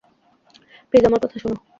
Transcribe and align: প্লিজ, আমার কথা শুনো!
প্লিজ, 0.89 1.03
আমার 1.05 1.21
কথা 1.23 1.37
শুনো! 1.39 1.55